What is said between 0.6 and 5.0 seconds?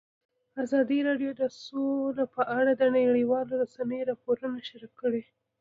ازادي راډیو د سوله په اړه د نړیوالو رسنیو راپورونه شریک